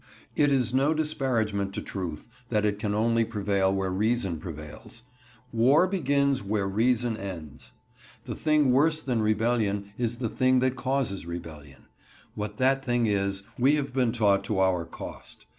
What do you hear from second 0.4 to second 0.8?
is